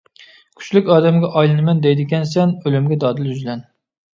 -كۈچلۈك 0.61 0.89
ئادەمگە 0.95 1.29
ئايلىنىمەن 1.41 1.83
دەيدىكەنسەن 1.83 2.57
ئۆلۈمگە 2.65 2.99
دادىل 3.05 3.31
يۈزلەن! 3.35 3.63